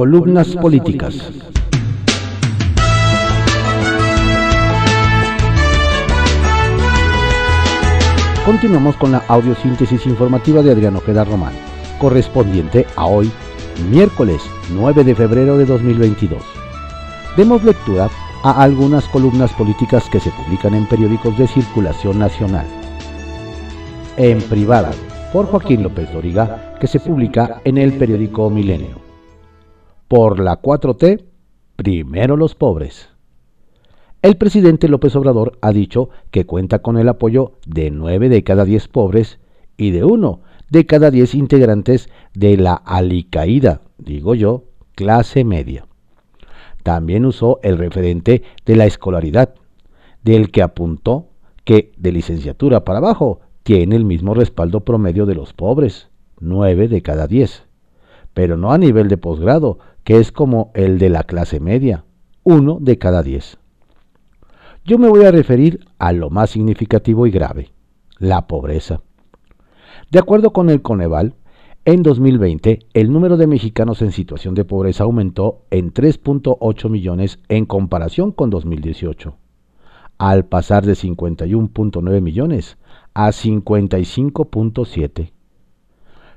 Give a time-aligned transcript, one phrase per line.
[0.00, 1.14] Columnas políticas.
[8.46, 11.52] Continuamos con la audiosíntesis informativa de Adriano Ojeda Román,
[11.98, 13.30] correspondiente a hoy,
[13.90, 14.40] miércoles
[14.72, 16.42] 9 de febrero de 2022.
[17.36, 18.08] Demos lectura
[18.42, 22.64] a algunas columnas políticas que se publican en periódicos de circulación nacional.
[24.16, 24.92] En privada,
[25.30, 29.09] por Joaquín López Doriga, que se publica en el periódico Milenio.
[30.10, 31.22] Por la 4T,
[31.76, 33.10] primero los pobres.
[34.22, 38.64] El presidente López Obrador ha dicho que cuenta con el apoyo de 9 de cada
[38.64, 39.38] 10 pobres
[39.76, 44.64] y de 1 de cada 10 integrantes de la alicaída, digo yo,
[44.96, 45.86] clase media.
[46.82, 49.54] También usó el referente de la escolaridad,
[50.24, 51.28] del que apuntó
[51.62, 56.08] que de licenciatura para abajo tiene el mismo respaldo promedio de los pobres,
[56.40, 57.62] 9 de cada 10,
[58.34, 62.04] pero no a nivel de posgrado, que es como el de la clase media,
[62.44, 63.58] 1 de cada 10.
[64.84, 67.70] Yo me voy a referir a lo más significativo y grave,
[68.18, 69.02] la pobreza.
[70.10, 71.34] De acuerdo con el Coneval,
[71.84, 77.64] en 2020 el número de mexicanos en situación de pobreza aumentó en 3.8 millones en
[77.64, 79.36] comparación con 2018,
[80.18, 82.76] al pasar de 51.9 millones
[83.14, 85.32] a 55.7.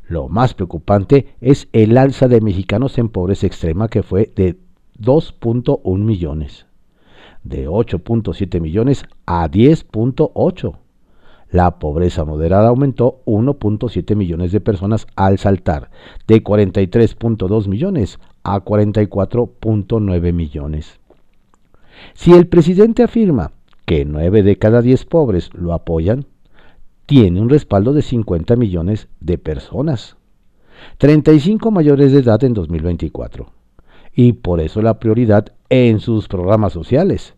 [0.07, 4.57] Lo más preocupante es el alza de mexicanos en pobreza extrema que fue de
[4.99, 6.65] 2.1 millones
[7.43, 10.75] de 8.7 millones a 10.8.
[11.51, 15.91] La pobreza moderada aumentó 1.7 millones de personas al saltar
[16.27, 20.99] de 43.2 millones a 44.9 millones.
[22.15, 23.51] Si el presidente afirma
[23.85, 26.25] que 9 de cada 10 pobres lo apoyan,
[27.05, 30.17] tiene un respaldo de 50 millones de personas,
[30.97, 33.51] 35 mayores de edad en 2024
[34.15, 37.35] y por eso la prioridad en sus programas sociales,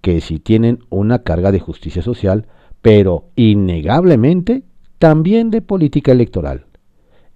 [0.00, 2.46] que si tienen una carga de justicia social,
[2.80, 4.62] pero innegablemente
[4.98, 6.66] también de política electoral,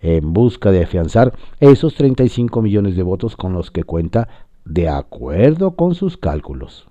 [0.01, 4.28] en busca de afianzar esos 35 millones de votos con los que cuenta
[4.65, 6.87] de acuerdo con sus cálculos.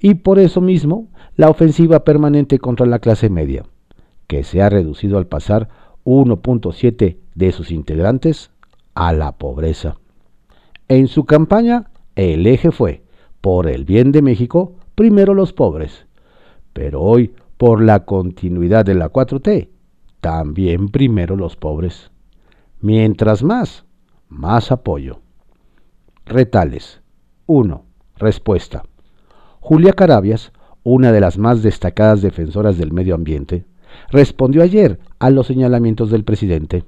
[0.00, 3.64] Y por eso mismo, la ofensiva permanente contra la clase media,
[4.28, 5.68] que se ha reducido al pasar
[6.04, 8.52] 1.7 de sus integrantes
[8.94, 9.96] a la pobreza.
[10.86, 13.02] En su campaña, el eje fue,
[13.40, 16.06] por el bien de México, primero los pobres.
[16.72, 19.68] Pero hoy, por la continuidad de la 4T,
[20.20, 22.10] también primero los pobres.
[22.80, 23.84] Mientras más,
[24.28, 25.20] más apoyo.
[26.26, 27.00] Retales.
[27.46, 27.84] 1.
[28.16, 28.84] Respuesta.
[29.60, 30.52] Julia Carabias,
[30.82, 33.64] una de las más destacadas defensoras del medio ambiente,
[34.10, 36.84] respondió ayer a los señalamientos del presidente.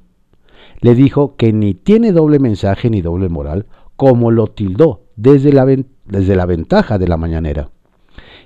[0.81, 3.67] Le dijo que ni tiene doble mensaje ni doble moral
[3.97, 5.67] como lo tildó desde la,
[6.07, 7.69] desde la ventaja de la mañanera,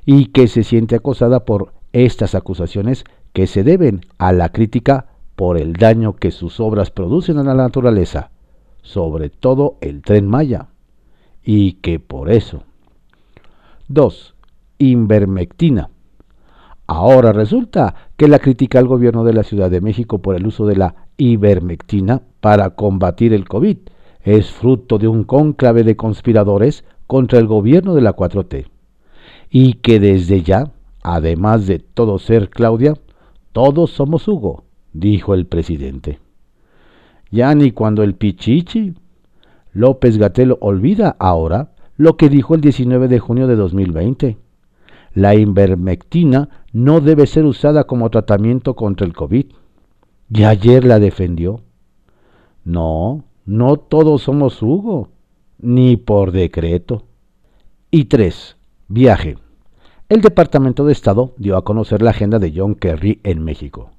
[0.04, 5.58] y que se siente acosada por estas acusaciones que se deben a la crítica por
[5.58, 8.30] el daño que sus obras producen a la naturaleza,
[8.82, 10.68] sobre todo el tren Maya,
[11.44, 12.64] y que por eso.
[13.88, 14.34] 2.
[14.78, 15.90] Invermectina.
[16.86, 20.66] Ahora resulta que la critica al gobierno de la Ciudad de México por el uso
[20.66, 23.78] de la ivermectina para combatir el COVID
[24.22, 28.66] es fruto de un cónclave de conspiradores contra el gobierno de la 4T,
[29.50, 32.94] y que desde ya, además de todo ser Claudia,
[33.52, 36.20] todos somos Hugo, dijo el presidente.
[37.30, 38.94] Ya ni cuando el Pichichi.
[39.72, 44.38] López Gatelo olvida ahora lo que dijo el 19 de junio de 2020.
[45.14, 49.46] La invermectina no debe ser usada como tratamiento contra el COVID.
[50.28, 51.60] Y ayer la defendió.
[52.64, 55.08] No, no todos somos Hugo,
[55.58, 57.04] ni por decreto.
[57.92, 58.56] Y 3.
[58.88, 59.38] Viaje.
[60.08, 63.90] El Departamento de Estado dio a conocer la agenda de John Kerry en México.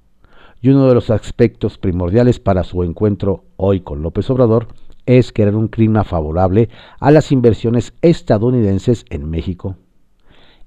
[0.62, 4.68] Y uno de los aspectos primordiales para su encuentro hoy con López Obrador
[5.06, 6.68] es crear un clima favorable
[7.00, 9.78] a las inversiones estadounidenses en México.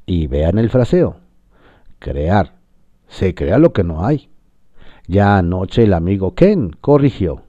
[0.06, 1.27] Y vean el fraseo.
[1.98, 2.54] Crear.
[3.08, 4.28] Se crea lo que no hay.
[5.06, 7.42] Ya anoche el amigo Ken corrigió.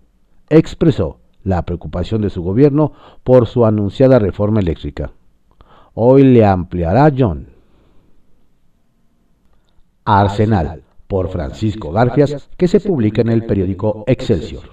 [0.49, 2.93] Expresó la preocupación de su gobierno
[3.23, 5.11] por su anunciada reforma eléctrica.
[5.93, 7.49] Hoy le ampliará John.
[10.05, 14.63] Arsenal, por Francisco Garfias, que se publica en el periódico Excelsior.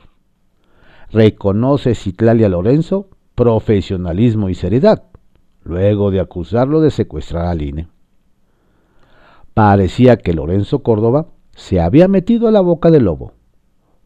[1.10, 5.04] Reconoce Citlalia Lorenzo profesionalismo y seriedad,
[5.62, 7.88] luego de acusarlo de secuestrar al INE.
[9.56, 13.32] Parecía que Lorenzo Córdoba se había metido a la boca del lobo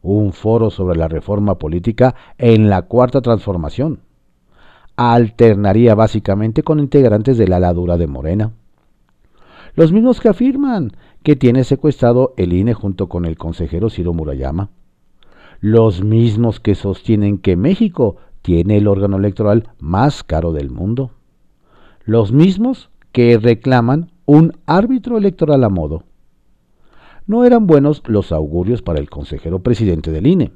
[0.01, 3.99] un foro sobre la reforma política en la cuarta transformación,
[4.95, 8.53] alternaría básicamente con integrantes de la ladura de Morena.
[9.75, 14.69] Los mismos que afirman que tiene secuestrado el INE junto con el consejero Ciro Murayama.
[15.59, 21.11] Los mismos que sostienen que México tiene el órgano electoral más caro del mundo.
[22.05, 26.05] Los mismos que reclaman un árbitro electoral a modo.
[27.27, 30.53] No eran buenos los augurios para el consejero presidente del INE.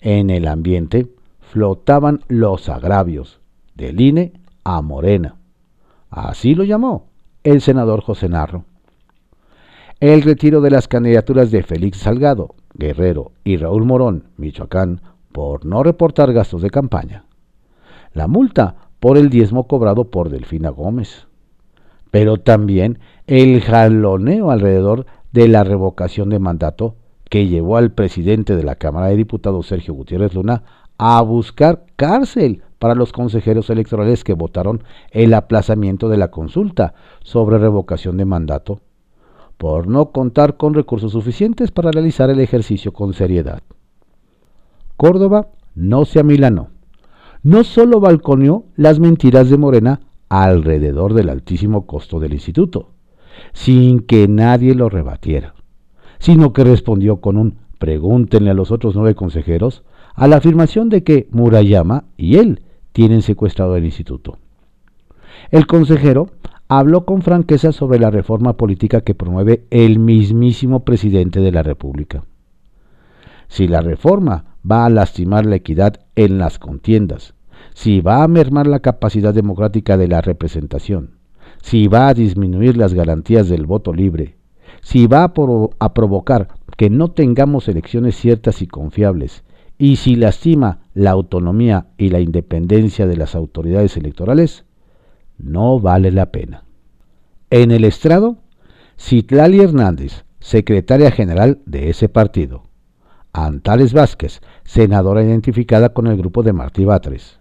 [0.00, 1.10] En el ambiente
[1.40, 3.40] flotaban los agravios
[3.74, 4.34] del INE
[4.64, 5.36] a Morena.
[6.10, 7.06] Así lo llamó
[7.42, 8.66] el senador José Narro.
[9.98, 15.00] El retiro de las candidaturas de Félix Salgado, Guerrero y Raúl Morón, Michoacán,
[15.32, 17.24] por no reportar gastos de campaña.
[18.12, 21.28] La multa por el diezmo cobrado por Delfina Gómez.
[22.14, 26.94] Pero también el jaloneo alrededor de la revocación de mandato
[27.28, 30.62] que llevó al presidente de la Cámara de Diputados, Sergio Gutiérrez Luna,
[30.96, 36.94] a buscar cárcel para los consejeros electorales que votaron el aplazamiento de la consulta
[37.24, 38.78] sobre revocación de mandato,
[39.58, 43.60] por no contar con recursos suficientes para realizar el ejercicio con seriedad.
[44.96, 46.68] Córdoba no se amilanó.
[47.42, 50.00] No solo balconeó las mentiras de Morena
[50.42, 52.90] alrededor del altísimo costo del instituto,
[53.52, 55.54] sin que nadie lo rebatiera,
[56.18, 59.84] sino que respondió con un pregúntenle a los otros nueve consejeros
[60.14, 64.38] a la afirmación de que Murayama y él tienen secuestrado el instituto.
[65.50, 66.30] El consejero
[66.68, 72.24] habló con franqueza sobre la reforma política que promueve el mismísimo presidente de la República.
[73.48, 77.34] Si la reforma va a lastimar la equidad en las contiendas,
[77.74, 81.18] si va a mermar la capacidad democrática de la representación,
[81.60, 84.36] si va a disminuir las garantías del voto libre,
[84.80, 89.44] si va a, provocar que no tengamos elecciones ciertas y confiables,
[89.76, 94.64] y si lastima la autonomía y la independencia de las autoridades electorales,
[95.36, 96.64] no vale la pena.
[97.50, 98.36] En el estrado,
[98.96, 102.64] Citlali Hernández, secretaria general de ese partido.
[103.32, 107.40] Antales Vázquez, senadora identificada con el grupo de Martí Batres.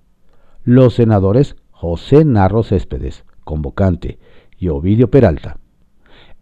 [0.63, 4.19] Los senadores José Narro Céspedes, convocante,
[4.57, 5.57] y Ovidio Peralta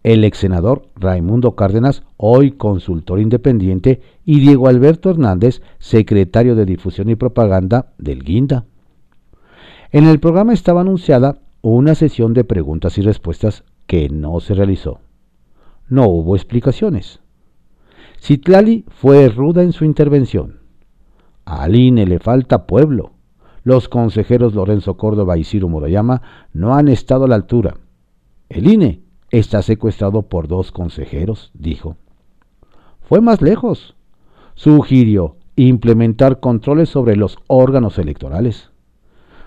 [0.02, 7.08] el ex senador Raimundo Cárdenas, hoy consultor independiente, y Diego Alberto Hernández, secretario de Difusión
[7.08, 8.64] y Propaganda del Guinda.
[9.92, 15.00] En el programa estaba anunciada una sesión de preguntas y respuestas que no se realizó.
[15.88, 17.20] No hubo explicaciones.
[18.20, 20.60] Citlali fue ruda en su intervención.
[21.44, 23.11] Al INE le falta pueblo.
[23.64, 26.22] Los consejeros Lorenzo Córdoba y Ciro Murayama
[26.52, 27.76] no han estado a la altura.
[28.48, 31.96] El INE Está secuestrado por dos consejeros, dijo.
[33.00, 33.96] Fue más lejos.
[34.54, 38.70] Sugirió implementar controles sobre los órganos electorales,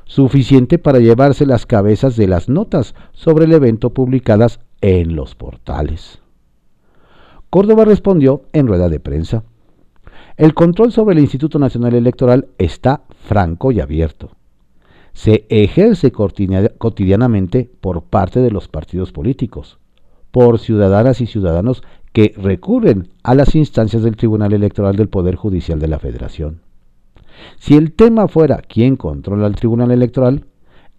[0.06, 6.20] suficiente para llevarse las cabezas de las notas sobre el evento publicadas en los portales.
[7.52, 9.44] Córdoba respondió en rueda de prensa.
[10.38, 14.32] El control sobre el Instituto Nacional Electoral está franco y abierto.
[15.14, 19.80] Se ejerce cotidianamente por parte de los partidos políticos,
[20.32, 25.80] por ciudadanas y ciudadanos que recurren a las instancias del Tribunal Electoral del Poder Judicial
[25.80, 26.60] de la Federación.
[27.58, 30.46] Si el tema fuera quién controla al Tribunal Electoral,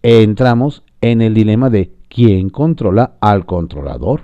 [0.02, 4.22] entramos en el dilema de quién controla al controlador.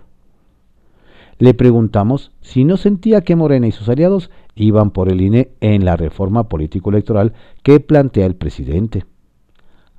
[1.39, 5.85] Le preguntamos si no sentía que Morena y sus aliados iban por el INE en
[5.85, 9.05] la reforma político-electoral que plantea el presidente.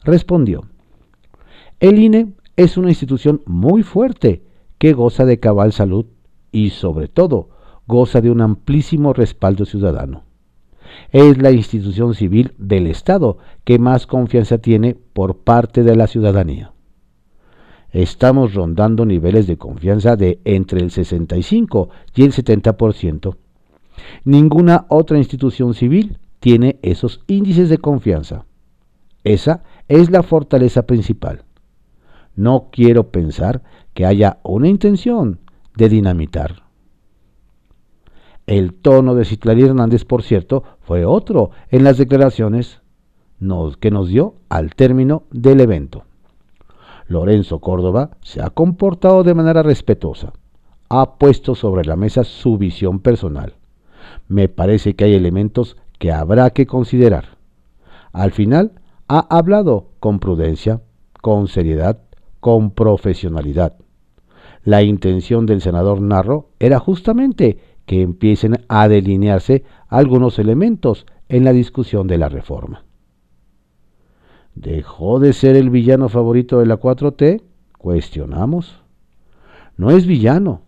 [0.03, 0.65] Respondió,
[1.79, 4.43] el INE es una institución muy fuerte
[4.77, 6.05] que goza de cabal salud
[6.51, 7.49] y sobre todo
[7.87, 10.23] goza de un amplísimo respaldo ciudadano.
[11.11, 16.73] Es la institución civil del Estado que más confianza tiene por parte de la ciudadanía.
[17.93, 23.37] Estamos rondando niveles de confianza de entre el 65 y el 70%.
[24.25, 28.45] Ninguna otra institución civil tiene esos índices de confianza.
[29.23, 31.43] Esa es la fortaleza principal.
[32.35, 33.61] No quiero pensar
[33.93, 35.39] que haya una intención
[35.77, 36.63] de dinamitar.
[38.47, 42.81] El tono de Citlali Hernández, por cierto, fue otro en las declaraciones
[43.79, 46.05] que nos dio al término del evento.
[47.13, 50.33] Lorenzo Córdoba se ha comportado de manera respetuosa.
[50.89, 53.53] Ha puesto sobre la mesa su visión personal.
[54.27, 57.37] Me parece que hay elementos que habrá que considerar.
[58.11, 58.73] Al final,
[59.07, 60.81] ha hablado con prudencia,
[61.21, 61.99] con seriedad
[62.43, 63.77] con profesionalidad.
[64.65, 71.53] La intención del senador Narro era justamente que empiecen a delinearse algunos elementos en la
[71.53, 72.83] discusión de la reforma.
[74.55, 77.41] ¿Dejó de ser el villano favorito de la 4T?
[77.77, 78.81] Cuestionamos.
[79.77, 80.61] No es villano.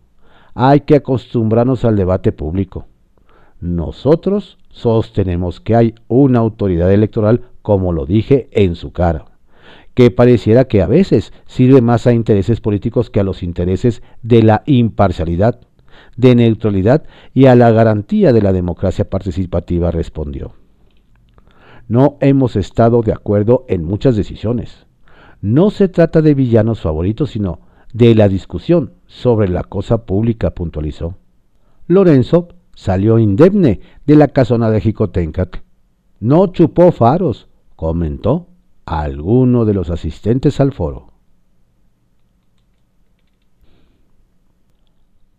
[0.54, 2.86] Hay que acostumbrarnos al debate público.
[3.60, 9.26] Nosotros sostenemos que hay una autoridad electoral, como lo dije, en su cara,
[9.94, 14.42] que pareciera que a veces sirve más a intereses políticos que a los intereses de
[14.42, 15.60] la imparcialidad,
[16.16, 20.52] de neutralidad y a la garantía de la democracia participativa, respondió.
[21.88, 24.86] No hemos estado de acuerdo en muchas decisiones.
[25.40, 27.60] No se trata de villanos favoritos, sino
[27.92, 31.16] de la discusión sobre la cosa pública, puntualizó.
[31.86, 35.58] Lorenzo salió indemne de la casona de Jicotencat.
[36.18, 38.48] No chupó faros, comentó
[38.84, 41.12] alguno de los asistentes al foro.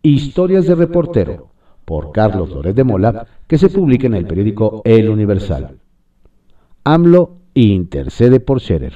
[0.01, 1.49] Historias de reportero,
[1.83, 5.79] por Carlos Loret de Mola, que se publica en el periódico El Universal.
[6.89, 8.93] AMLO intercede por Scherer.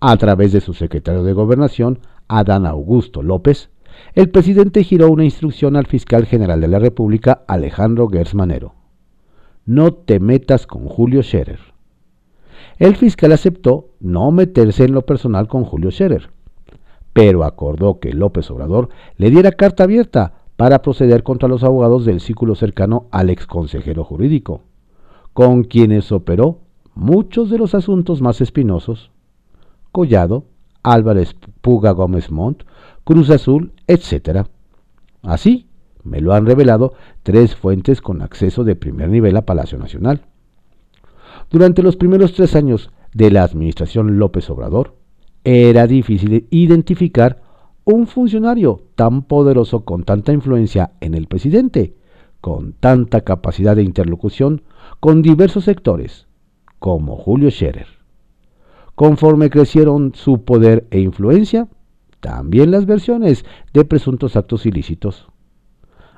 [0.00, 1.98] A través de su secretario de Gobernación,
[2.28, 3.68] Adán Augusto López,
[4.14, 8.72] el presidente giró una instrucción al fiscal general de la República, Alejandro Gersmanero.
[9.66, 11.60] No te metas con Julio Scherer.
[12.78, 16.30] El fiscal aceptó no meterse en lo personal con Julio Scherer,
[17.12, 22.22] pero acordó que López Obrador le diera carta abierta para proceder contra los abogados del
[22.22, 24.62] círculo cercano al ex consejero jurídico
[25.36, 26.60] con quienes operó
[26.94, 29.10] muchos de los asuntos más espinosos,
[29.92, 30.46] Collado,
[30.82, 32.62] Álvarez Puga Gómez Montt,
[33.04, 34.46] Cruz Azul, etc.
[35.20, 35.66] Así
[36.04, 40.22] me lo han revelado tres fuentes con acceso de primer nivel a Palacio Nacional.
[41.50, 44.94] Durante los primeros tres años de la administración López Obrador,
[45.44, 47.42] era difícil identificar
[47.84, 51.94] un funcionario tan poderoso con tanta influencia en el presidente,
[52.46, 54.62] con tanta capacidad de interlocución
[55.00, 56.28] con diversos sectores,
[56.78, 57.88] como Julio Scherer.
[58.94, 61.66] Conforme crecieron su poder e influencia,
[62.20, 65.26] también las versiones de presuntos actos ilícitos.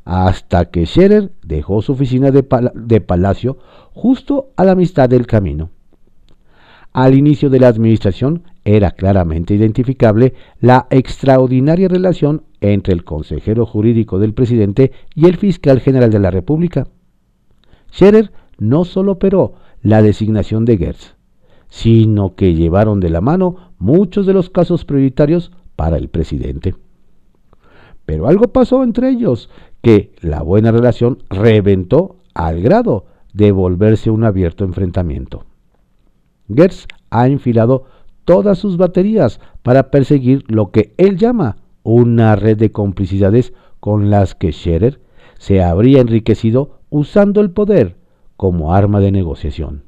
[0.04, 3.56] Hasta que Scherer dejó su oficina de, de palacio
[3.94, 5.70] justo a la mitad del camino.
[6.92, 14.18] Al inicio de la administración era claramente identificable la extraordinaria relación entre el consejero jurídico
[14.18, 16.86] del presidente y el fiscal general de la República.
[17.92, 21.14] Scherer no solo operó la designación de Gertz,
[21.68, 26.74] sino que llevaron de la mano muchos de los casos prioritarios para el presidente.
[28.04, 29.50] Pero algo pasó entre ellos,
[29.82, 35.44] que la buena relación reventó al grado de volverse un abierto enfrentamiento.
[36.52, 37.84] Gertz ha enfilado
[38.24, 44.35] todas sus baterías para perseguir lo que él llama una red de complicidades con las
[44.35, 45.00] que Scherer
[45.38, 47.97] se habría enriquecido usando el poder
[48.37, 49.85] como arma de negociación.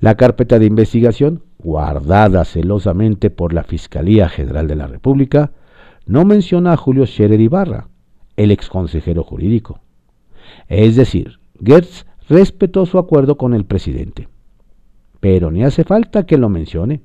[0.00, 5.52] La carpeta de investigación, guardada celosamente por la Fiscalía General de la República,
[6.06, 7.88] no menciona a Julio Scherer Ibarra,
[8.36, 9.80] el exconsejero jurídico.
[10.68, 14.28] Es decir, Gertz respetó su acuerdo con el presidente.
[15.20, 17.02] Pero ni hace falta que lo mencione.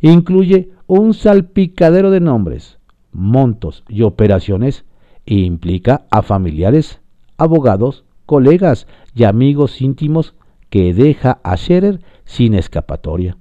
[0.00, 2.78] Incluye un salpicadero de nombres,
[3.12, 4.84] montos y operaciones
[5.26, 7.00] e implica a familiares,
[7.38, 10.34] abogados, colegas y amigos íntimos
[10.68, 13.36] que deja a Scherer sin escapatoria.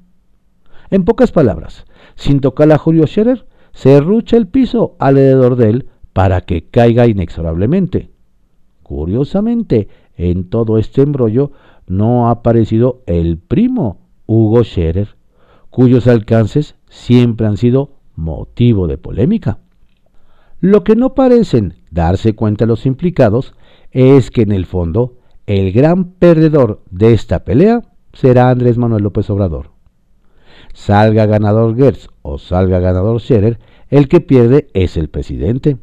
[0.89, 1.85] En pocas palabras,
[2.15, 7.07] sin tocar a Julio Scherer, se rucha el piso alrededor de él para que caiga
[7.07, 8.11] inexorablemente.
[8.83, 11.51] Curiosamente, en todo este embrollo
[11.87, 13.97] no ha aparecido el primo
[14.27, 15.15] Hugo Scherer,
[15.71, 19.57] cuyos alcances siempre han sido motivo de polémica.
[20.59, 23.55] Lo que no parecen darse cuenta los implicados
[23.91, 27.81] es que en el fondo el gran perdedor de esta pelea
[28.13, 29.71] será Andrés Manuel López Obrador.
[30.73, 33.59] Salga ganador Gertz o salga ganador Scherer,
[33.89, 35.77] el que pierde es el presidente,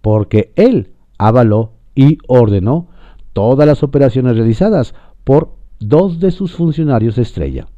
[0.00, 2.88] porque él avaló y ordenó
[3.32, 4.94] todas las operaciones realizadas
[5.24, 7.68] por dos de sus funcionarios estrella.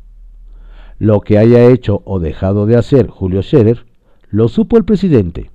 [0.98, 3.86] Lo que haya hecho o dejado de hacer Julio Scherer,
[4.30, 5.50] lo supo el presidente,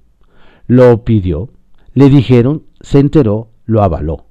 [0.68, 1.50] lo pidió,
[1.94, 4.26] le dijeron, se enteró, lo avaló.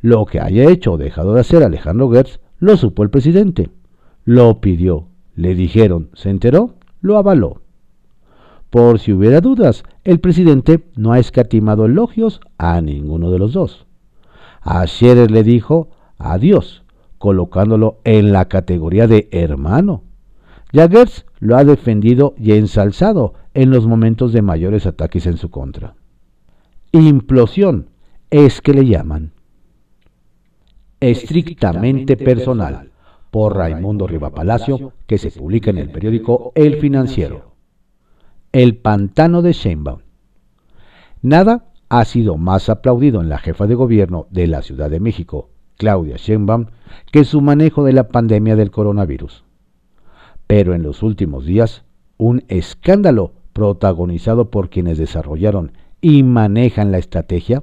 [0.00, 3.70] Lo que haya hecho o dejado de hacer Alejandro Gertz, lo supo el presidente.
[4.24, 7.62] Lo pidió, le dijeron, se enteró, lo avaló.
[8.70, 13.86] Por si hubiera dudas, el presidente no ha escatimado elogios a ninguno de los dos.
[14.60, 16.82] A Scherer le dijo adiós,
[17.18, 20.02] colocándolo en la categoría de hermano.
[20.72, 25.36] Y a Gertz lo ha defendido y ensalzado en los momentos de mayores ataques en
[25.36, 25.94] su contra.
[26.92, 27.90] Implosión
[28.30, 29.32] es que le llaman
[31.00, 32.90] estrictamente personal,
[33.30, 37.52] por Raimundo Rivapalacio, que se publica en el periódico El Financiero.
[38.52, 40.00] El pantano de Sheinbaum.
[41.22, 45.48] Nada ha sido más aplaudido en la jefa de gobierno de la Ciudad de México,
[45.76, 46.66] Claudia Sheinbaum,
[47.10, 49.44] que su manejo de la pandemia del coronavirus.
[50.54, 51.82] Pero en los últimos días,
[52.18, 57.62] un escándalo protagonizado por quienes desarrollaron y manejan la estrategia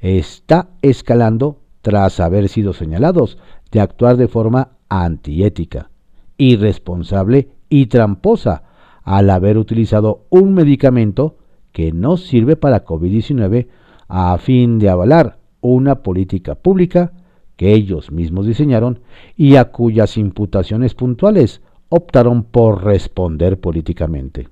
[0.00, 3.36] está escalando tras haber sido señalados
[3.70, 5.90] de actuar de forma antiética,
[6.38, 8.62] irresponsable y tramposa
[9.02, 11.36] al haber utilizado un medicamento
[11.72, 13.66] que no sirve para COVID-19
[14.08, 17.12] a fin de avalar una política pública
[17.56, 19.00] que ellos mismos diseñaron
[19.36, 21.60] y a cuyas imputaciones puntuales
[21.94, 24.48] optaron por responder políticamente.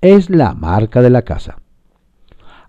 [0.00, 1.58] Es la marca de la casa.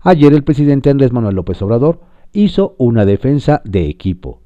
[0.02, 2.00] Ayer el presidente Andrés Manuel López Obrador
[2.32, 4.40] hizo una defensa de equipo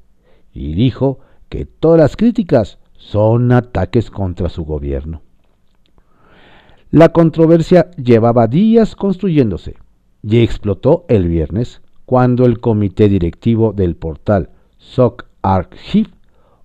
[0.53, 5.21] y dijo que todas las críticas son ataques contra su gobierno.
[6.91, 9.75] La controversia llevaba días construyéndose
[10.23, 16.09] y explotó el viernes cuando el comité directivo del portal SOC Archive,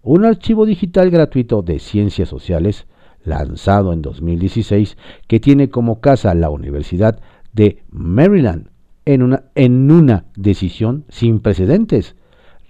[0.02, 2.86] un archivo digital gratuito de ciencias sociales
[3.24, 7.20] lanzado en 2016 que tiene como casa la Universidad
[7.52, 8.68] de Maryland
[9.04, 12.16] en una, en una decisión sin precedentes,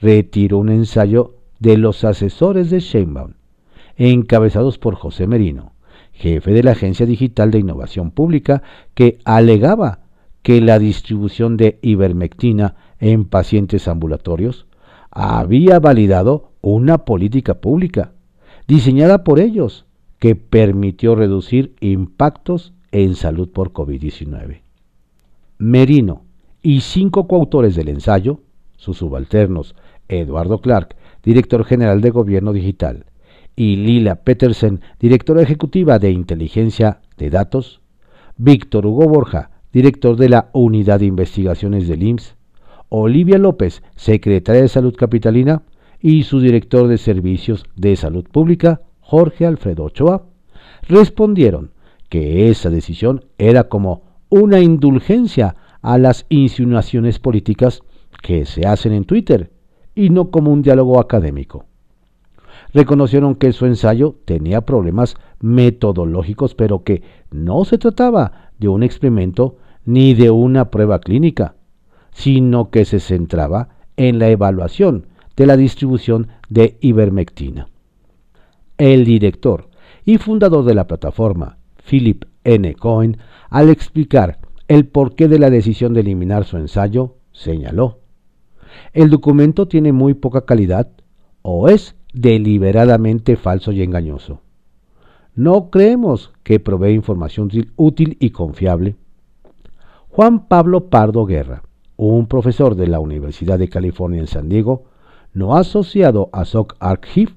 [0.00, 3.34] retiró un ensayo de los asesores de Sheinbaum,
[3.96, 5.72] encabezados por José Merino,
[6.12, 8.62] jefe de la Agencia Digital de Innovación Pública,
[8.94, 10.00] que alegaba
[10.42, 14.66] que la distribución de ivermectina en pacientes ambulatorios
[15.10, 18.12] había validado una política pública
[18.66, 19.86] diseñada por ellos
[20.18, 24.60] que permitió reducir impactos en salud por COVID-19.
[25.58, 26.24] Merino
[26.62, 28.40] y cinco coautores del ensayo,
[28.76, 29.74] sus subalternos
[30.08, 33.06] Eduardo Clark, director general de Gobierno Digital,
[33.56, 37.80] y Lila Petersen, directora ejecutiva de Inteligencia de Datos,
[38.36, 42.36] Víctor Hugo Borja, director de la Unidad de Investigaciones del IMSS,
[42.88, 45.62] Olivia López, secretaria de Salud Capitalina,
[46.00, 50.26] y su director de Servicios de Salud Pública, Jorge Alfredo Ochoa,
[50.88, 51.72] respondieron
[52.08, 57.82] que esa decisión era como una indulgencia a las insinuaciones políticas
[58.22, 59.50] que se hacen en Twitter
[59.94, 61.66] y no como un diálogo académico.
[62.72, 69.56] Reconocieron que su ensayo tenía problemas metodológicos, pero que no se trataba de un experimento
[69.84, 71.56] ni de una prueba clínica,
[72.12, 77.68] sino que se centraba en la evaluación de la distribución de ivermectina.
[78.78, 79.68] El director
[80.04, 82.74] y fundador de la plataforma, Philip N.
[82.74, 84.38] Cohen, al explicar
[84.68, 87.98] el porqué de la decisión de eliminar su ensayo, señaló,
[88.92, 90.88] el documento tiene muy poca calidad
[91.42, 94.40] o es deliberadamente falso y engañoso.
[95.34, 98.96] No creemos que provee información útil y confiable.
[100.08, 101.62] Juan Pablo Pardo Guerra,
[101.96, 104.84] un profesor de la Universidad de California en San Diego,
[105.32, 107.32] no asociado a SOC Archive,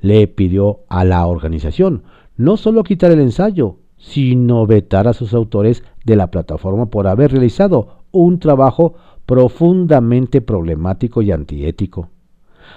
[0.00, 2.02] le pidió a la organización
[2.36, 7.32] no solo quitar el ensayo, sino vetar a sus autores de la plataforma por haber
[7.32, 12.10] realizado un trabajo profundamente problemático y antiético.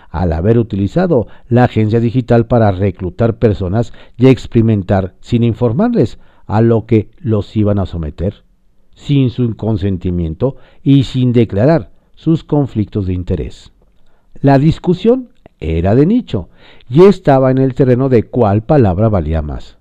[0.10, 6.86] Al haber utilizado la agencia digital para reclutar personas y experimentar sin informarles a lo
[6.86, 8.44] que los iban a someter,
[8.96, 13.74] sin su consentimiento y sin declarar sus conflictos de interés.
[14.42, 16.50] La discusión era de nicho
[16.90, 19.78] y estaba en el terreno de cuál palabra valía más.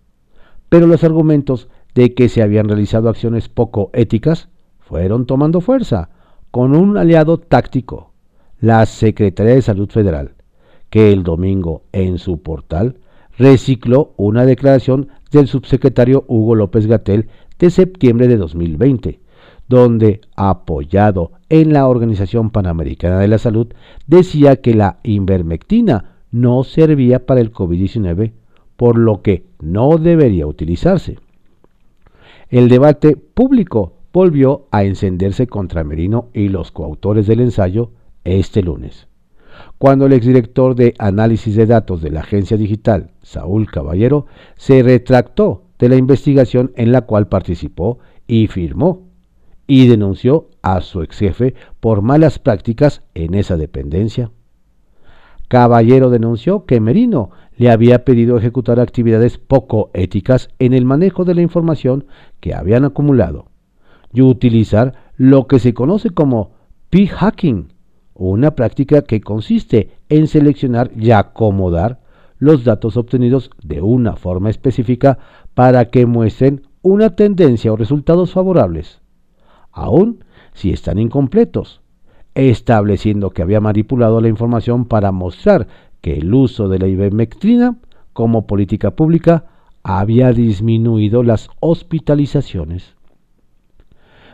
[0.68, 6.10] Pero los argumentos de que se habían realizado acciones poco éticas fueron tomando fuerza
[6.50, 8.12] con un aliado táctico,
[8.60, 10.34] la Secretaría de Salud Federal,
[10.90, 12.98] que el domingo en su portal
[13.36, 19.20] recicló una declaración del subsecretario Hugo López Gatel de septiembre de 2020,
[19.68, 23.68] donde, apoyado en la Organización Panamericana de la Salud,
[24.06, 28.32] decía que la invermectina no servía para el COVID-19,
[28.76, 31.18] por lo que no debería utilizarse.
[32.48, 37.90] El debate público volvió a encenderse contra Merino y los coautores del ensayo
[38.24, 39.08] este lunes,
[39.78, 44.26] cuando el exdirector de análisis de datos de la agencia digital, Saúl Caballero,
[44.56, 49.05] se retractó de la investigación en la cual participó y firmó
[49.66, 54.30] y denunció a su ex jefe por malas prácticas en esa dependencia.
[55.48, 61.34] Caballero denunció que Merino le había pedido ejecutar actividades poco éticas en el manejo de
[61.34, 62.06] la información
[62.40, 63.46] que habían acumulado
[64.12, 66.52] y utilizar lo que se conoce como
[66.90, 67.72] p-hacking,
[68.14, 72.00] una práctica que consiste en seleccionar y acomodar
[72.38, 75.18] los datos obtenidos de una forma específica
[75.54, 79.00] para que muestren una tendencia o resultados favorables,
[79.76, 81.82] aun si están incompletos,
[82.34, 85.68] estableciendo que había manipulado la información para mostrar
[86.00, 87.76] que el uso de la ivermectrina
[88.12, 89.44] como política pública
[89.82, 92.96] había disminuido las hospitalizaciones.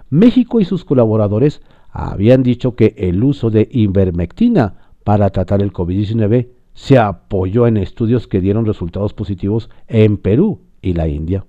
[0.09, 4.75] México y sus colaboradores habían dicho que el uso de ivermectina
[5.05, 10.95] para tratar el COVID-19 se apoyó en estudios que dieron resultados positivos en Perú y
[10.95, 11.45] la India.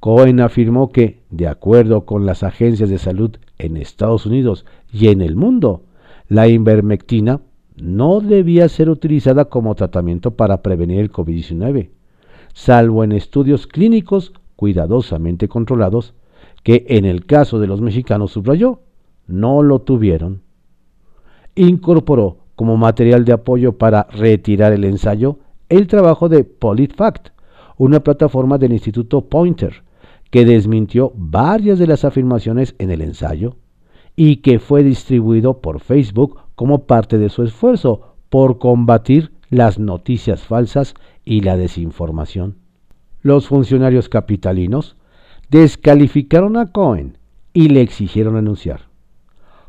[0.00, 5.20] Cohen afirmó que, de acuerdo con las agencias de salud en Estados Unidos y en
[5.20, 5.82] el mundo,
[6.28, 7.40] la ivermectina
[7.76, 11.90] no debía ser utilizada como tratamiento para prevenir el COVID-19,
[12.54, 16.14] salvo en estudios clínicos cuidadosamente controlados,
[16.62, 18.80] que en el caso de los mexicanos subrayó,
[19.26, 20.42] no lo tuvieron.
[21.54, 27.28] Incorporó como material de apoyo para retirar el ensayo el trabajo de PolitFact,
[27.76, 29.82] una plataforma del Instituto Pointer,
[30.30, 33.56] que desmintió varias de las afirmaciones en el ensayo
[34.16, 40.42] y que fue distribuido por Facebook como parte de su esfuerzo por combatir las noticias
[40.42, 42.56] falsas y la desinformación.
[43.22, 44.96] Los funcionarios capitalinos
[45.50, 47.18] descalificaron a Cohen
[47.52, 48.82] y le exigieron renunciar.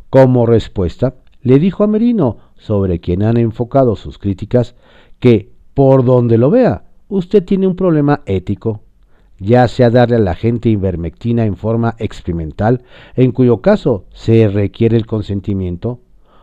[0.10, 4.76] Como respuesta, le dijo a Merino, sobre quien han enfocado sus críticas,
[5.20, 8.82] que, por donde lo vea, usted tiene un problema ético
[9.42, 12.84] ya sea darle a la gente ivermectina en forma experimental,
[13.16, 16.00] en cuyo caso se requiere el consentimiento,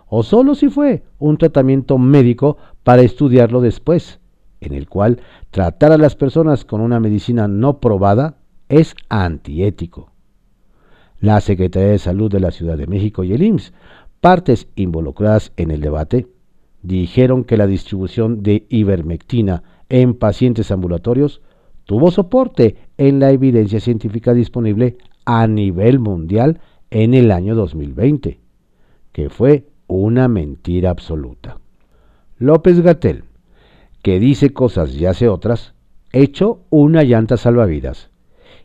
[0.08, 4.18] o solo si fue un tratamiento médico para estudiarlo después,
[4.60, 5.20] en el cual
[5.52, 10.10] tratar a las personas con una medicina no probada es antiético.
[11.20, 13.72] La Secretaría de Salud de la Ciudad de México y el IMSS,
[14.20, 16.26] partes involucradas en el debate,
[16.82, 21.42] dijeron que la distribución de ivermectina en pacientes ambulatorios
[21.84, 28.40] tuvo soporte en la evidencia científica disponible a nivel mundial en el año 2020,
[29.12, 31.58] que fue una mentira absoluta.
[32.38, 33.24] López Gatel,
[34.02, 35.74] que dice cosas y hace otras,
[36.12, 38.10] echó una llanta salvavidas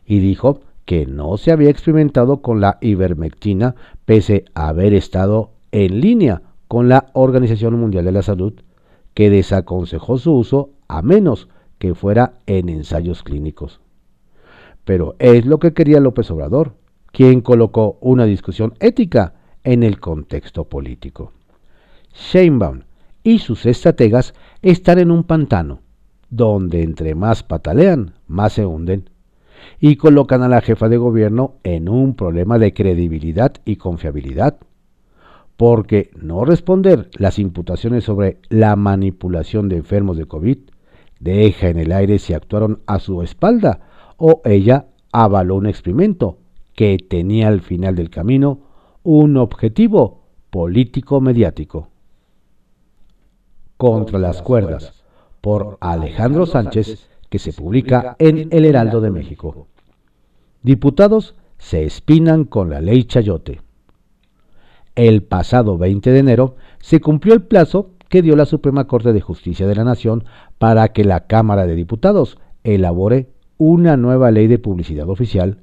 [0.06, 6.00] y dijo que no se había experimentado con la ivermectina pese a haber estado en
[6.00, 8.54] línea con la Organización Mundial de la Salud,
[9.14, 13.80] que desaconsejó su uso a menos que fuera en ensayos clínicos.
[14.84, 16.74] Pero es lo que quería López Obrador,
[17.12, 21.32] quien colocó una discusión ética en el contexto político.
[22.12, 22.82] Sheinbaum
[23.22, 25.80] y sus estrategas están en un pantano,
[26.28, 29.10] donde entre más patalean, más se hunden,
[29.80, 34.58] y colocan a la jefa de gobierno en un problema de credibilidad y confiabilidad,
[35.56, 40.58] porque no responder las imputaciones sobre la manipulación de enfermos de COVID
[41.20, 43.80] deja en el aire si actuaron a su espalda
[44.16, 46.38] o ella avaló un experimento
[46.74, 48.60] que tenía al final del camino
[49.02, 51.88] un objetivo político-mediático.
[53.76, 55.04] Contra las cuerdas,
[55.40, 59.66] por Alejandro Sánchez, que se publica en El Heraldo de México.
[60.62, 63.60] Diputados se espinan con la ley Chayote.
[64.94, 69.20] El pasado 20 de enero se cumplió el plazo que dio la Suprema Corte de
[69.20, 70.24] Justicia de la Nación
[70.58, 75.58] para que la Cámara de Diputados elabore una nueva ley de publicidad oficial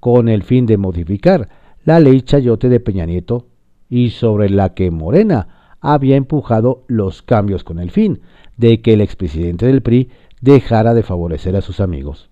[0.00, 1.48] con el fin de modificar
[1.84, 3.46] la ley Chayote de Peña Nieto
[3.88, 8.20] y sobre la que Morena había empujado los cambios con el fin
[8.56, 12.30] de que el expresidente del PRI dejara de favorecer a sus amigos.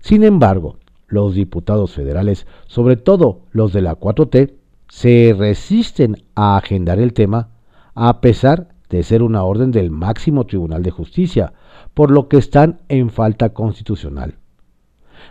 [0.00, 0.76] Sin embargo,
[1.06, 4.52] los diputados federales, sobre todo los de la 4T,
[4.88, 7.48] se resisten a agendar el tema
[7.94, 11.52] a pesar de ser una orden del máximo Tribunal de Justicia,
[11.98, 14.36] por lo que están en falta constitucional.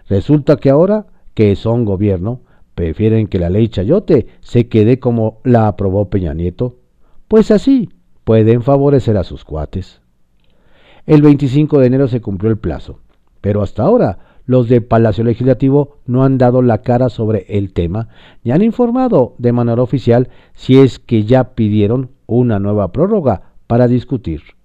[0.09, 2.41] Resulta que ahora que son gobierno,
[2.75, 6.75] prefieren que la ley Chayote se quede como la aprobó Peña Nieto,
[7.29, 7.87] pues así
[8.25, 10.01] pueden favorecer a sus cuates.
[11.05, 12.99] El 25 de enero se cumplió el plazo,
[13.39, 18.09] pero hasta ahora los de Palacio Legislativo no han dado la cara sobre el tema
[18.43, 23.87] ni han informado de manera oficial si es que ya pidieron una nueva prórroga para
[23.87, 24.56] discutir,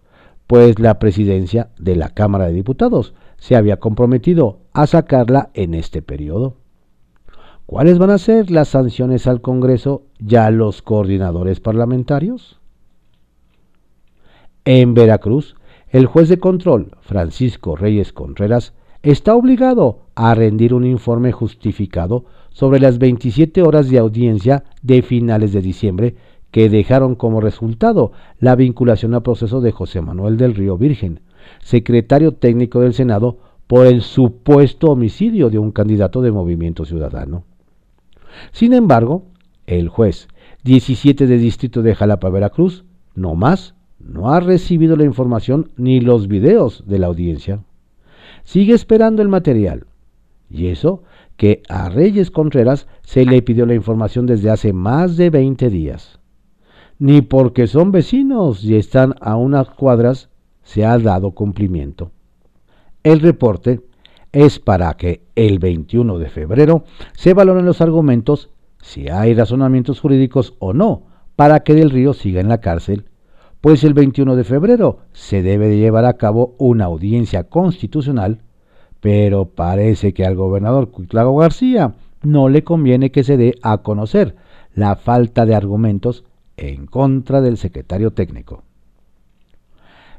[0.53, 6.03] pues la presidencia de la Cámara de Diputados se había comprometido a sacarla en este
[6.03, 6.59] periodo.
[7.65, 12.61] ¿Cuáles van a ser las sanciones al Congreso y a los coordinadores parlamentarios?
[14.67, 15.57] En Veracruz,
[15.89, 22.79] el juez de control, Francisco Reyes Contreras, está obligado a rendir un informe justificado sobre
[22.79, 26.15] las 27 horas de audiencia de finales de diciembre
[26.53, 31.21] que dejaron como resultado la vinculación al proceso de José Manuel del Río Virgen,
[31.61, 37.45] secretario técnico del Senado, por el supuesto homicidio de un candidato de Movimiento Ciudadano.
[38.53, 39.25] Sin embargo,
[39.67, 40.29] el juez
[40.65, 42.85] 17 de Distrito de Jalapa, Veracruz,
[43.15, 47.61] no más, no ha recibido la información ni los videos de la audiencia.
[48.45, 49.87] Sigue esperando el material.
[50.51, 51.03] Y eso
[51.39, 56.21] que a Reyes Contreras se le pidió la información desde hace más de 20 días.
[56.99, 60.29] Ni porque son vecinos y están a unas cuadras
[60.63, 62.11] se ha dado cumplimiento.
[63.03, 63.81] El reporte
[64.33, 68.51] es para que el 21 de febrero se valoren los argumentos,
[68.81, 71.03] si hay razonamientos jurídicos o no,
[71.37, 73.07] para que Del Río siga en la cárcel,
[73.61, 78.41] pues el 21 de febrero se debe de llevar a cabo una audiencia constitucional,
[79.01, 84.37] pero parece que al gobernador Cuitlago García no le conviene que se dé a conocer
[84.75, 86.25] la falta de argumentos
[86.57, 88.63] en contra del secretario técnico.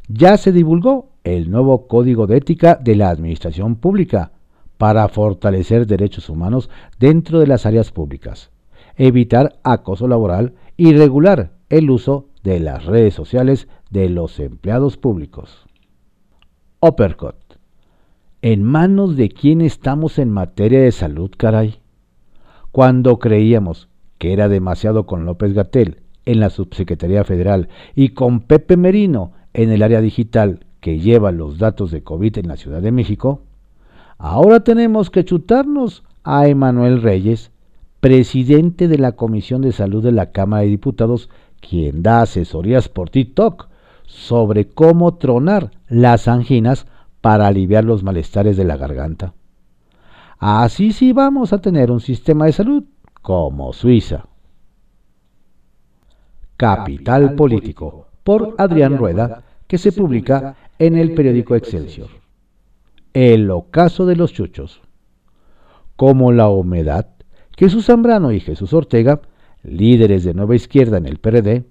[0.07, 4.31] Ya se divulgó el nuevo Código de Ética de la Administración Pública
[4.77, 6.69] para fortalecer derechos humanos
[6.99, 8.51] dentro de las áreas públicas,
[8.97, 15.65] evitar acoso laboral y regular el uso de las redes sociales de los empleados públicos.
[16.81, 17.35] Uppercut.
[18.41, 21.79] ¿En manos de quién estamos en materia de salud, caray?
[22.73, 28.77] Cuando creíamos que era demasiado con López Gatel en la Subsecretaría Federal y con Pepe
[28.77, 32.91] Merino en el área digital que lleva los datos de COVID en la Ciudad de
[32.91, 33.41] México,
[34.17, 37.51] ahora tenemos que chutarnos a Emanuel Reyes,
[37.99, 41.29] presidente de la Comisión de Salud de la Cámara de Diputados,
[41.61, 43.69] quien da asesorías por TikTok
[44.05, 46.85] sobre cómo tronar las anginas
[47.21, 49.33] para aliviar los malestares de la garganta.
[50.37, 52.83] Así sí vamos a tener un sistema de salud
[53.21, 54.25] como Suiza.
[56.57, 62.09] Capital Político, por Adrián Rueda, que se publica en el periódico Excelsior.
[63.13, 64.81] El ocaso de los chuchos.
[65.95, 67.07] Como la humedad,
[67.57, 69.21] Jesús Zambrano y Jesús Ortega,
[69.63, 71.65] líderes de Nueva Izquierda en el PRD,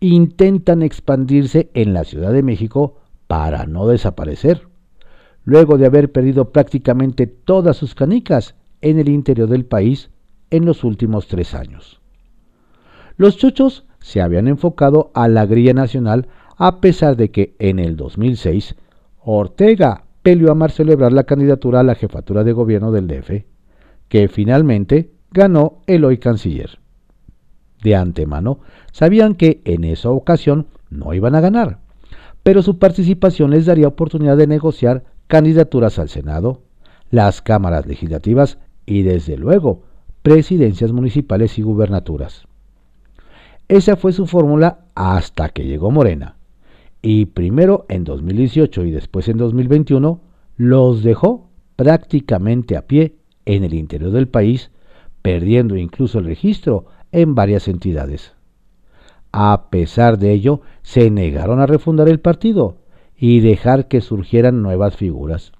[0.00, 4.68] intentan expandirse en la Ciudad de México para no desaparecer,
[5.44, 10.10] luego de haber perdido prácticamente todas sus canicas en el interior del país
[10.50, 12.00] en los últimos tres años.
[13.16, 17.94] Los chuchos se habían enfocado a la grilla nacional a pesar de que en el
[17.94, 18.74] 2006
[19.22, 23.44] Ortega peleó a Mar celebrar la candidatura a la jefatura de gobierno del DF,
[24.08, 26.78] que finalmente ganó el hoy canciller.
[27.82, 28.60] De antemano
[28.92, 31.80] sabían que en esa ocasión no iban a ganar,
[32.42, 36.62] pero su participación les daría oportunidad de negociar candidaturas al Senado,
[37.10, 39.82] las cámaras legislativas y desde luego
[40.22, 42.48] presidencias municipales y gubernaturas.
[43.68, 46.36] Esa fue su fórmula hasta que llegó Morena,
[47.02, 50.20] y primero en 2018 y después en 2021
[50.56, 54.70] los dejó prácticamente a pie en el interior del país,
[55.20, 58.32] perdiendo incluso el registro en varias entidades.
[59.32, 62.78] A pesar de ello, se negaron a refundar el partido
[63.16, 65.52] y dejar que surgieran nuevas figuras.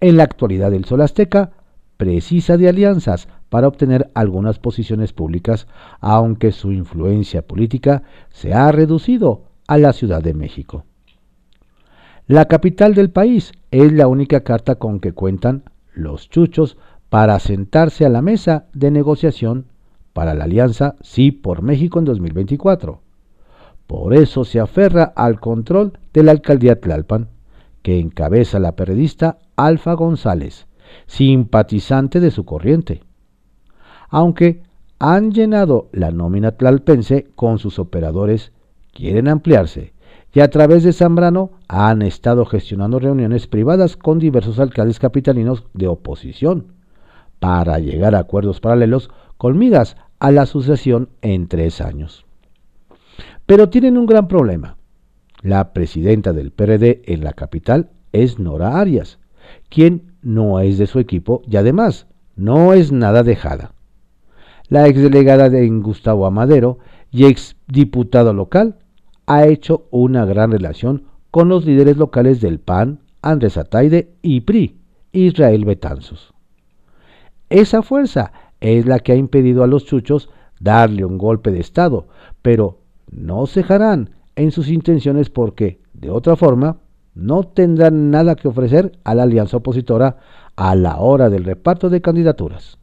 [0.00, 1.52] En la actualidad el Sol Azteca
[1.96, 5.66] precisa de alianzas para obtener algunas posiciones públicas,
[6.00, 10.84] aunque su influencia política se ha reducido a la Ciudad de México.
[12.26, 16.76] La capital del país es la única carta con que cuentan los chuchos
[17.10, 19.66] para sentarse a la mesa de negociación
[20.14, 23.00] para la alianza Sí por México en 2024.
[23.86, 27.28] Por eso se aferra al control de la alcaldía Tlalpan,
[27.82, 30.66] que encabeza la periodista Alfa González,
[31.06, 33.02] simpatizante de su corriente.
[34.14, 34.62] Aunque
[35.00, 38.52] han llenado la nómina tlalpense con sus operadores
[38.92, 39.92] quieren ampliarse
[40.32, 45.88] y a través de Zambrano han estado gestionando reuniones privadas con diversos alcaldes capitalinos de
[45.88, 46.74] oposición
[47.40, 52.24] para llegar a acuerdos paralelos con migas a la sucesión en tres años.
[53.46, 54.76] Pero tienen un gran problema.
[55.42, 59.18] La presidenta del PRD en la capital es Nora Arias,
[59.70, 63.74] quien no es de su equipo y además no es nada dejada.
[64.68, 66.78] La exdelegada de Gustavo Amadero
[67.10, 68.78] y exdiputado local
[69.26, 74.78] ha hecho una gran relación con los líderes locales del PAN, Andrés Ataide y PRI,
[75.12, 76.32] Israel Betanzos.
[77.50, 82.08] Esa fuerza es la que ha impedido a los chuchos darle un golpe de Estado,
[82.40, 82.78] pero
[83.10, 86.78] no cejarán en sus intenciones porque, de otra forma,
[87.14, 90.16] no tendrán nada que ofrecer a la alianza opositora
[90.56, 92.78] a la hora del reparto de candidaturas.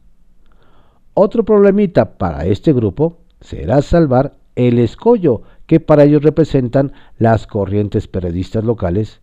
[1.14, 8.08] Otro problemita para este grupo será salvar el escollo que para ellos representan las corrientes
[8.08, 9.20] periodistas locales,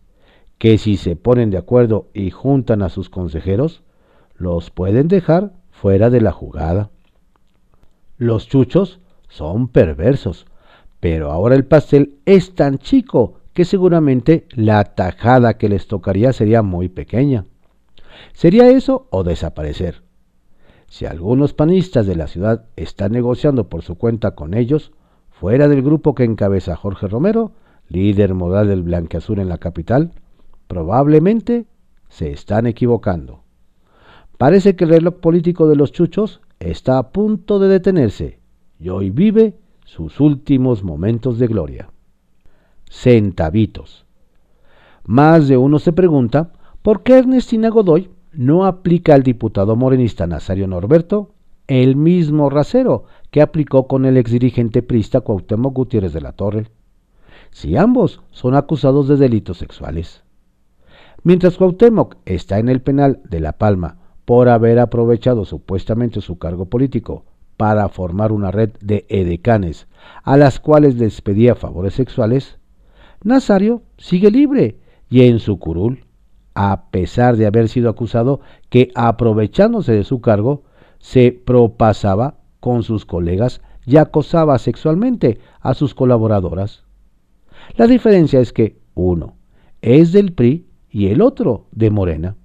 [0.58, 3.82] que si se ponen de acuerdo y juntan a sus consejeros,
[4.36, 6.90] los pueden dejar fuera de la jugada.
[8.18, 10.46] Los chuchos son perversos,
[11.00, 16.62] pero ahora el pastel es tan chico que seguramente la tajada que les tocaría sería
[16.62, 17.46] muy pequeña.
[18.32, 20.02] Sería eso o desaparecer.
[20.90, 24.90] Si algunos panistas de la ciudad están negociando por su cuenta con ellos,
[25.30, 27.52] fuera del grupo que encabeza Jorge Romero,
[27.88, 30.10] líder modal del Blanqueazul en la capital,
[30.66, 31.66] probablemente
[32.08, 33.44] se están equivocando.
[34.36, 38.40] Parece que el reloj político de los chuchos está a punto de detenerse
[38.80, 41.90] y hoy vive sus últimos momentos de gloria.
[42.90, 44.06] Centavitos.
[45.04, 46.50] Más de uno se pregunta
[46.82, 51.34] por qué Ernestina Godoy no aplica al diputado morenista Nazario Norberto
[51.66, 56.66] el mismo rasero que aplicó con el exdirigente prista Cuauhtémoc Gutiérrez de la Torre,
[57.50, 60.24] si ambos son acusados de delitos sexuales.
[61.22, 66.66] Mientras Cuauhtémoc está en el penal de La Palma por haber aprovechado supuestamente su cargo
[66.66, 67.24] político
[67.56, 69.86] para formar una red de edecanes
[70.22, 72.58] a las cuales les pedía favores sexuales,
[73.22, 74.78] Nazario sigue libre
[75.10, 76.06] y en su curul,
[76.62, 80.64] a pesar de haber sido acusado que aprovechándose de su cargo,
[80.98, 86.84] se propasaba con sus colegas y acosaba sexualmente a sus colaboradoras.
[87.76, 89.36] La diferencia es que uno
[89.80, 92.36] es del PRI y el otro de Morena.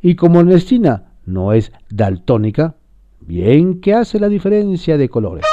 [0.00, 2.74] Y como Ernestina no es daltónica,
[3.20, 5.46] bien que hace la diferencia de colores.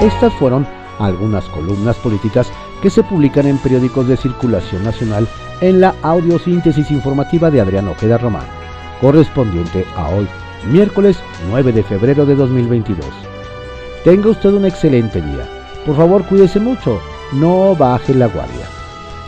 [0.00, 0.64] Estas fueron
[1.00, 5.28] algunas columnas políticas que se publican en periódicos de circulación nacional
[5.60, 8.46] en la audiosíntesis informativa de Adrián Ojeda Román,
[9.00, 10.28] correspondiente a hoy,
[10.70, 13.06] miércoles 9 de febrero de 2022.
[14.04, 15.48] Tenga usted un excelente día.
[15.84, 17.00] Por favor, cuídese mucho,
[17.32, 18.66] no baje la guardia.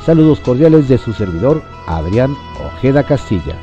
[0.05, 3.57] Saludos cordiales de su servidor, Adrián Ojeda Castilla.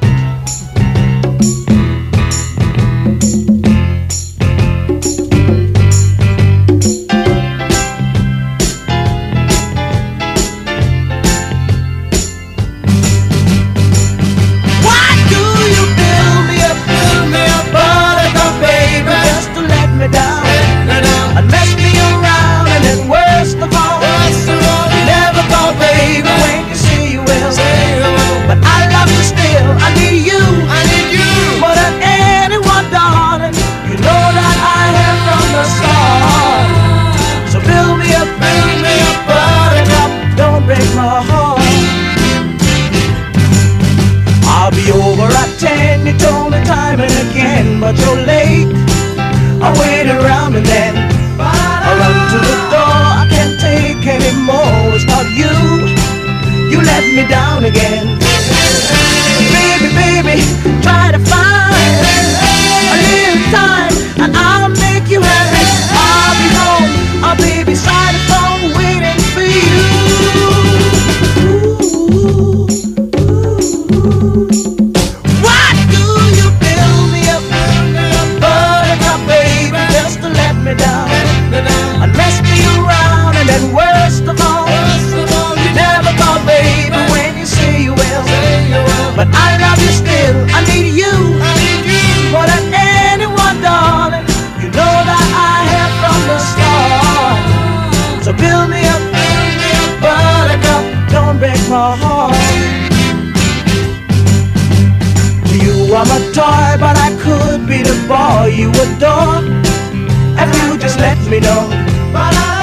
[111.08, 111.64] let me know.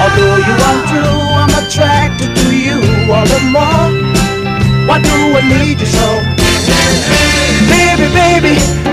[0.01, 2.77] Although you are true, I'm attracted to you
[3.11, 3.87] all the more.
[4.87, 6.07] Why do I need you so?
[7.73, 8.84] Baby, baby.